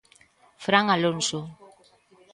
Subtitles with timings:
[0.63, 1.39] Fran Alonso.